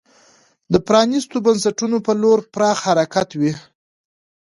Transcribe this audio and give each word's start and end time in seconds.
د 0.73 0.75
پرانیستو 0.87 1.37
بنسټونو 1.45 1.97
په 2.05 2.11
لور 2.21 2.39
پراخ 2.53 2.77
حرکت 2.87 3.29
وي. 3.39 3.53